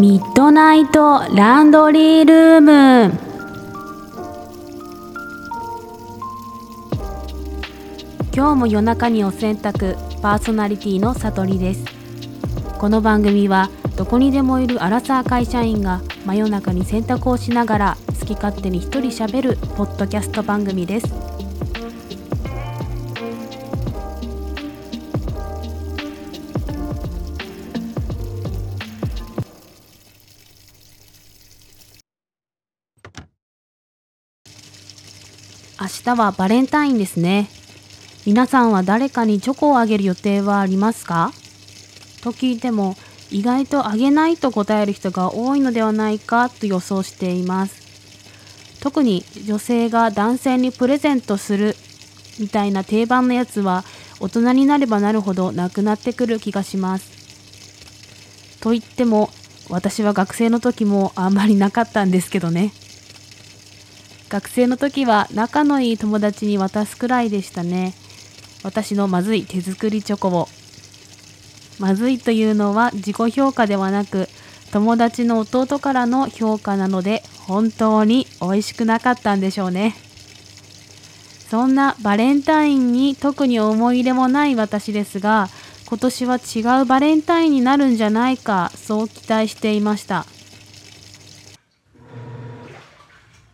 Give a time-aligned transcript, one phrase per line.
[0.00, 3.12] ミッドナイトランドリールーム。
[8.34, 11.84] 今日も夜中にお洗濯パーソナリティのさとりです。
[12.78, 13.68] この番組は
[13.98, 21.29] どこにでもいるアラサー会社員が真夜中に洗濯をしながら好き勝手に一人喋るポッドキャスト番組です。
[35.90, 37.48] 明日はバレンタインですね。
[38.24, 41.32] 皆さんは誰かにチョコをあげる予定はありますか？
[42.22, 42.96] と聞いても
[43.30, 48.78] 意外とあげないと答える人が多いのではないかと予想しています。
[48.80, 51.74] 特に女性が男性にプレゼントする
[52.38, 53.84] みたいな定番のやつは
[54.20, 58.60] 大人になればなるほどなくなってくる気がします。
[58.60, 59.30] と言っても
[59.68, 62.72] 私は学生の時もあんまりなかったんですけどね。
[64.30, 67.94] 学生の時は仲のいい友達に渡すくらいでしたね。
[68.62, 70.48] 私のまずい手作りチョコを。
[71.80, 74.28] まずいというのは自己評価ではなく
[74.70, 79.96] 友達の弟からの評価なので本当に美味しくなかったんでしょうね。
[81.50, 85.48] そんなバレンタインに特に思い入れもない私ですが
[85.86, 90.24] 今年は違うバレンタインになるんじゃないかそう期待していました。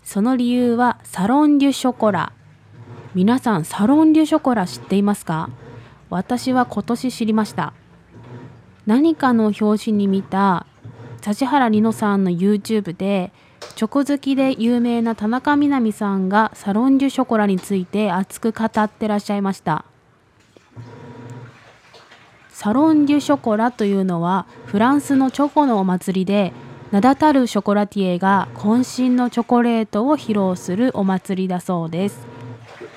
[0.06, 2.32] その理由はサロン・デュ・ショコラ。
[3.16, 5.50] 皆さんサロン・デュ・ショコラ知っていますか？
[6.10, 7.72] 私は今年知りました。
[8.86, 10.64] 何かの表紙に見た
[11.26, 13.32] 指原莉乃さんの YouTube で
[13.74, 19.84] チョコ好きで有名な田中みな実さんがサロン・デュ・ショコラについて熱く語ってらっしゃいました。
[22.50, 26.52] サロン・デュ・ショコラというのはフランスのチョコのお祭りで
[26.92, 32.26] 名だたるショコラティエが渾身のチョコレートを披露するお祭りだそうです。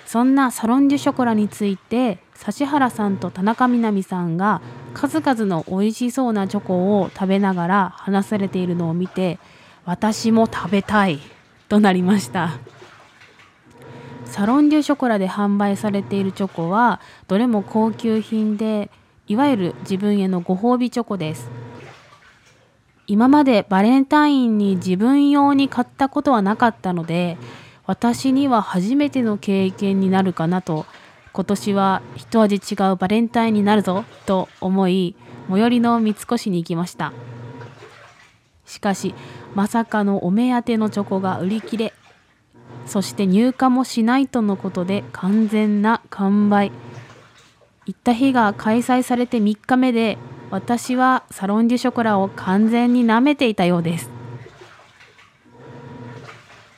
[0.05, 4.61] そんなサロン・デュ・ショコラについて指原さんと田中みな実さんが
[4.93, 9.37] 数々の美味しそうなチョコを食べながら話されているのを見て
[9.85, 11.19] 私も食べたい
[11.67, 12.57] となりました。
[14.25, 18.91] サロン・デュ・ショコラで販売されているチョコはどれも高級品で
[19.27, 21.49] いわゆる自分へのご褒美チョコです。
[23.09, 27.39] 今までバレンタインに自分用に買ったことはなかったので
[27.87, 30.85] 私には初めての経験になるかなと。
[31.31, 35.15] 今年は一味違うバレンタインになるぞと思い
[35.47, 37.13] 最寄りの三越に行きました。
[38.65, 39.15] しかし
[39.55, 41.93] まさかのお目当てのチョコが売り切れ
[42.85, 46.71] そして入荷もしないとのことで完全な完売。
[47.85, 50.19] 行った日が開催されて3日目で
[50.51, 54.09] 私はサロン・デュ・ショコラを完全に舐めていたようです。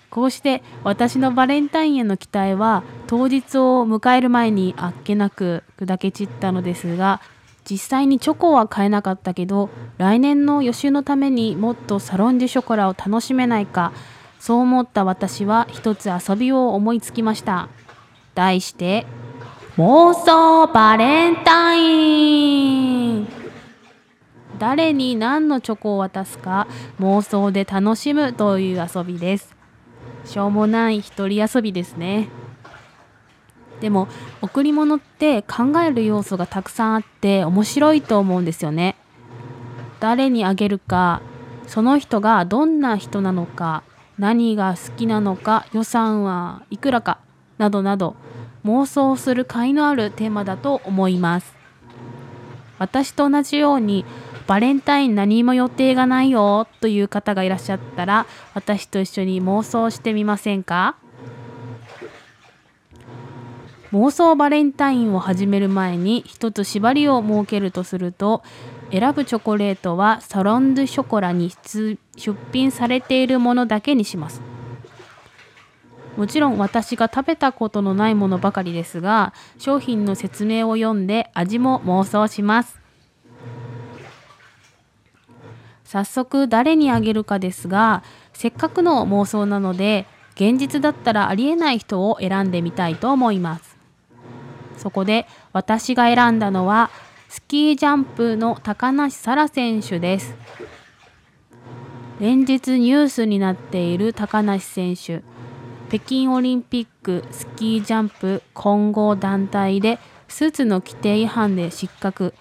[0.09, 7.21] こうして私のバレンタインへの期待は当日を迎える前にあっけなく砕け散ったのですが
[7.63, 13.93] 実際にチョコは買えなかったけど来年の予習のためにもっとサロン・デュ・ショコラを楽しめないか
[14.37, 17.69] そう思った私は一つ遊びを思いつきました。
[18.35, 19.05] 題して
[19.77, 22.80] 妄想バレンタイン。
[24.61, 26.67] 誰に何のチョコを渡すか
[26.99, 29.55] 妄想で楽しむという遊びです。
[30.23, 32.29] しょうもない一人遊びですね。
[33.79, 34.07] でも
[34.39, 38.97] 贈り物って考える要素がたくさんあって面白いと思うんですよね。
[39.99, 41.23] 誰にあげるか
[41.65, 43.81] その人がどんな人なのか
[44.19, 47.17] 何が好きなのか予算はいくらか
[47.57, 48.15] などなど
[48.63, 51.55] 妄想する甲斐のあるテーマだと思います。
[52.77, 54.05] 私と同じように
[54.47, 60.97] バレンタイン何も予定がないよという方がいらっしゃったら私と一緒に妄想してみませんか？
[63.91, 68.41] 妄想バレンタインを始める前に一つ縛りを設けるとすると
[68.89, 71.97] 選ぶチョコレートはサロン・ドゥ・ショコラに出
[72.53, 74.41] 品されているものだけにします。
[76.17, 82.80] もちろん私が食べたことのないものばかりですが商品の説明を読んで味も妄想します。
[85.91, 88.01] 早速誰にあげるかですが
[88.31, 90.05] せっかくの妄想なので
[90.35, 93.77] 現実だったらありえない人を選んでみたいと思います。
[94.77, 96.89] そこで私が選んだのは
[97.27, 100.33] スキージャンプの高梨沙羅選手です。
[102.21, 105.23] 連日ニュースになっている高梨選手。
[105.89, 109.99] 北京オリンピックスキージャンプ混合団体で
[110.29, 112.33] スーツの規定違反で失格。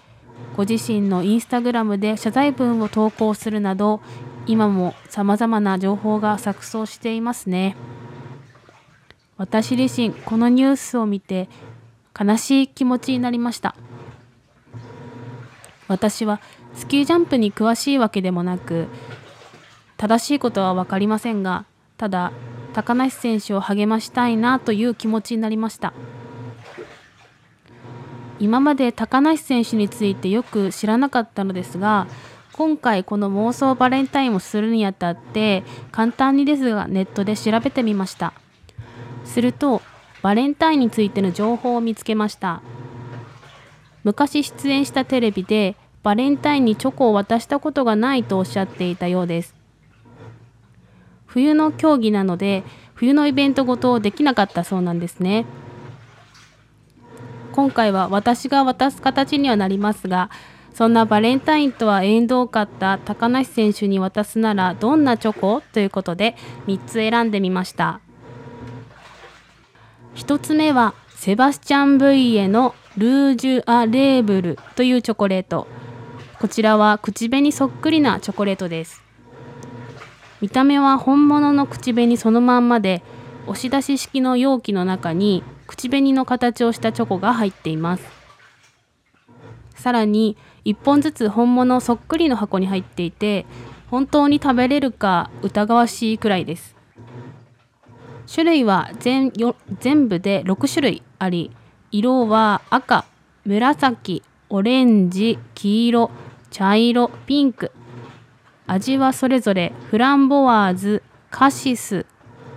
[0.55, 4.01] ご自身のインスタグラムで謝罪文を投稿するなど
[4.47, 7.75] 今も様々な情報が錯綜していますね。
[9.37, 11.49] 私自身このニュースを見て
[12.19, 13.75] 悲しい気持ちになりました。
[15.87, 16.39] 私は
[16.73, 18.87] スキージャンプに詳しいわけでもなく
[19.97, 21.65] 正しいことは分かりませんが
[21.97, 22.31] ただ
[22.73, 25.93] 高梨選手を励ましたいなという気持ちになりました。
[28.41, 32.07] 今まで高梨選手についてよく知らなかったのですが
[32.53, 38.33] 今回この妄想バレンタインをするにあたって簡単にですがネットで調べてみました。
[39.25, 39.81] すると
[40.23, 42.61] バレンタインについての情報を見つけました。
[44.03, 49.53] 昔出演したテレビでバレンタインにチョコを渡したことがないとおっしゃっていたようです。
[51.27, 52.63] 冬の競技なので
[52.95, 55.45] 冬のイベントごとできなかったそうなんですね。
[57.53, 60.29] 今回は私が渡す形にはなりますが
[60.73, 66.35] そんなバレンタインとは縁遠かった高梨選手に渡すならどんなチョコということで
[66.67, 67.99] 3つ選んでみました。
[70.15, 75.67] 1つ目はセバスチャン・ブイエのルージュ・ア・レーブルというチョコレート。
[76.39, 79.03] こちらは口紅そっくりなチョコレートです。
[80.41, 83.03] 見た目は本物の口紅そのまんまで
[83.45, 88.03] 押し出し式の容器の中に口紅の形をしたチョコが入っています。
[89.73, 90.35] さらに
[90.65, 93.45] 1本ずつ本物そっくりの箱に入っていて
[93.89, 96.75] 本当に食べれるか疑わしいくらいです。
[98.29, 99.31] 種類は全
[99.79, 101.51] 全部で6種類あり
[101.89, 103.05] 色は赤
[103.45, 106.11] 紫オレンジ黄色
[106.49, 107.71] 茶色ピンク。
[108.67, 112.05] 味はそれぞれフランボワーズカシス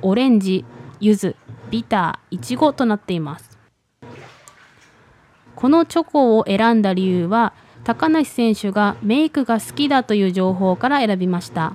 [0.02, 0.64] オレンジ
[0.98, 1.36] 柚子
[1.74, 3.58] ビターいちごとなっています。
[5.56, 11.74] このチョコを選んだ理由は高梨選手がメイクが好きだという情報から選びました。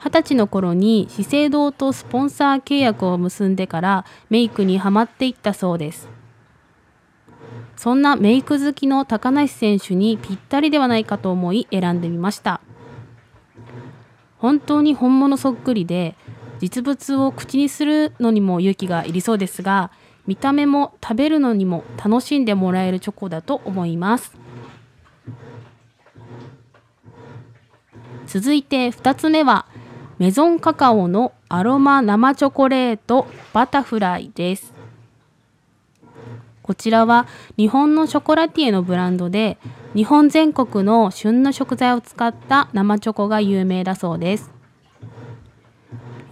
[0.00, 6.08] 二十歳の頃に資生堂とスポンサー契約を結んでからメイクにはまっていったそうです。
[7.76, 12.60] そんなメイク好きの高梨選手にぴったりではないかと思い選んでみました。
[14.38, 16.16] 本当に本物そっくりで
[16.60, 19.90] 実物を口にするのにも勇気がいりそうですが
[20.26, 24.36] 見た目も食べるのにも楽しんでもらえるチョコだと思います。
[28.26, 29.64] 続いて2つ目は
[30.18, 34.74] メゾンカカオのアロマ生チョコレートバタフライです。
[36.60, 37.26] こちらは
[37.56, 39.56] 日本のショコラティエのブランドで
[39.94, 44.57] 日本全国の旬の食材を使った生チョコが有名だそうです。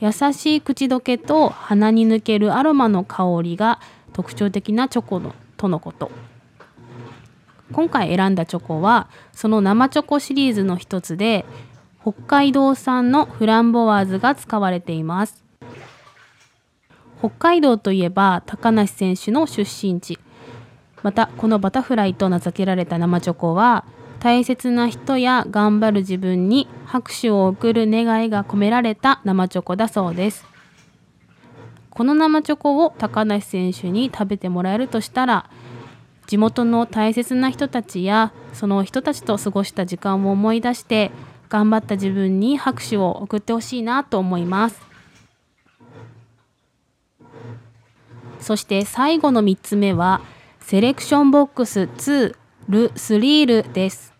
[0.00, 3.80] 優しい口どけと鼻に抜けるアロマの香りが
[4.12, 6.10] 特徴的なチョコのとのこと。
[7.72, 11.44] 今回選んだチョコはその生チョコシリーズの一つで
[12.00, 15.42] 北海道産のフランボワーズが使われています。
[17.18, 20.18] 北海道といえば高梨選手の出身地。
[21.02, 23.84] またこのバタフライと名付けられた生チョコは
[24.26, 30.44] 大切な人や頑張る自分に拍手を送る願いが込められた生チョコだそうです
[31.90, 35.48] この生チョコを高梨選手に食べてもらえるとしたら
[36.26, 41.12] 地元の大切な人たちやその人たちと過ごした時間を思い出して
[41.48, 44.82] 頑張った自分に拍手を送ってほしいなと思います
[48.40, 50.20] そして最後の3つ目は
[50.58, 52.34] セレクションボックス2
[52.68, 54.15] ル・スリールです。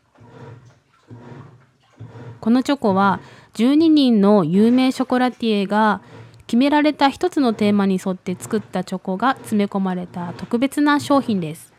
[2.40, 3.20] このチョコは
[3.54, 6.00] 12人の有名ショコラティエが
[6.46, 11.72] 決められた一つのテーマに沿って作ったチョコが詰め込まれた特別な商品です。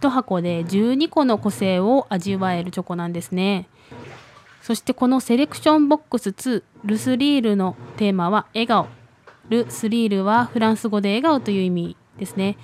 [0.00, 3.68] 1箱で12個の個性を味わえるチョコなんですね。
[4.60, 8.88] そしてこのセレクションボックス2ルスリールのテーマは笑顔
[9.48, 12.56] ル・スリールはフランス語で笑顔という意味ですね。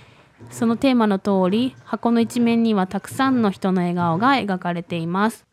[0.50, 5.46] そのテーマの通り箱の一面にはたくさんの人の笑顔が描かれています。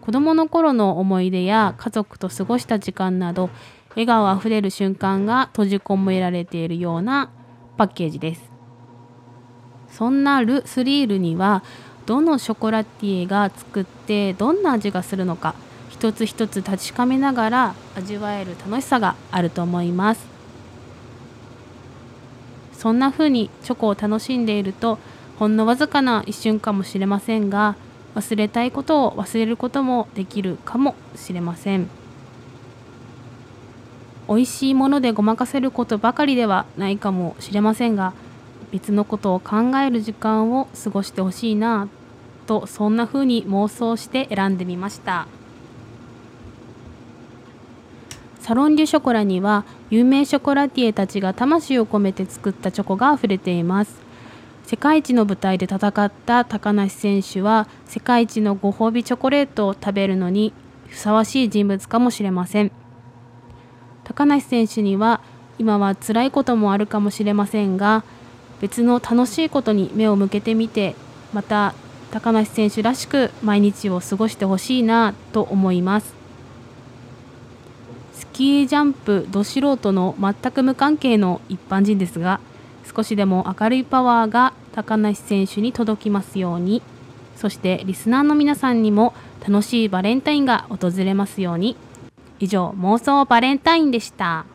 [0.00, 3.50] 子供の頃の思い出や家族と過ごした時間など
[3.90, 7.30] 笑顔あふれる瞬間が閉じ込められているような
[7.76, 8.52] パッケージです。
[9.88, 11.62] そんなル・スリールには
[12.06, 15.54] どのショコラティエが作ってどんな味がするのか
[15.90, 20.31] 一つ一つ確かめながら味わえる楽しさがあると思います
[22.82, 24.98] そんな風にチョコを楽しんでいると
[25.38, 27.76] ほんのわずかな一瞬かもしれませんが
[28.16, 31.88] 忘れたいことを忘れることもできるかもしれません。
[34.28, 38.14] 美味しいものでごまかせることばかりではないかもしれませんが
[38.72, 41.86] 別のことを考える時間を過ごしてほしいな
[42.48, 45.28] とそんな風に妄想して選んでみました。
[48.42, 54.00] サロン・デュ・ショコラには有名ショコラティエたちが魂を込めて作ったチョコが溢れています。
[54.64, 60.52] 世界一の舞台で戦った高梨選手は世界一のご褒美チョコレートを食べるのに
[60.88, 62.72] ふさわしい人物かもしれません。
[64.02, 65.20] 高梨選手には
[65.60, 68.02] 今は辛いこともあるかもしれませんが
[68.60, 70.96] 別の楽しいことに目を向けてみて
[71.32, 71.74] また
[72.10, 76.21] 高梨選手らしく毎日を過ごしてほしいなと思います。
[78.22, 82.38] スキージャンプど素人の全く無関係の一般人ですが
[82.94, 86.82] 少しでも明るいパワーが高梨選手に届きますように
[87.34, 89.12] そしてリスナーの皆さんにも
[89.44, 91.76] 楽しいバレンタインが訪れますように
[92.38, 94.46] 以上妄想バレンタインでした。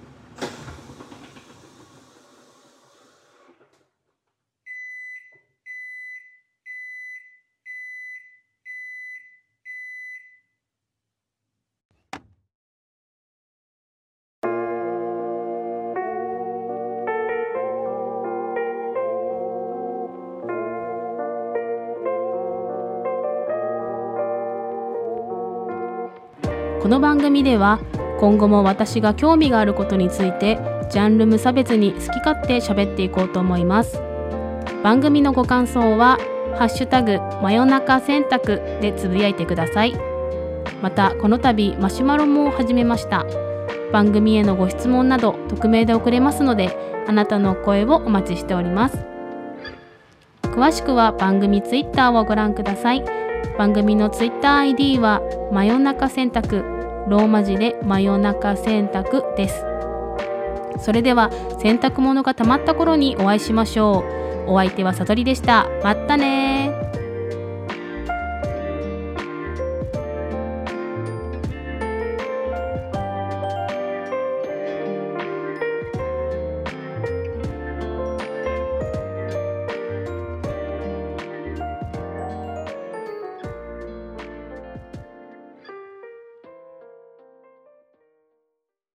[26.88, 27.82] この番組では
[28.18, 30.58] 今後も私が興味があることについて
[30.90, 34.02] ジャンル無差別に好き勝手喋っていこうと思います。
[34.84, 36.18] 番組のご感想は
[36.58, 39.98] ハッシュタグ真夜中洗濯でつぶやいてください。
[40.82, 43.26] またこの度マシュマロも始めました。
[43.92, 48.98] 番組へのご質問など匿名で送れますのであなたの声をお待ちしております。
[50.44, 53.04] 詳しくは番組ツイッターをご覧ください。
[53.58, 56.77] 番組のツイッター ID は真夜中洗濯
[57.08, 59.64] ローマ字で真夜中洗濯です。
[60.80, 64.04] それでは洗濯物が溜まった頃にお会いしましょ
[64.48, 64.52] う。
[64.52, 65.68] お相手はさとりでした。
[65.84, 66.77] まったね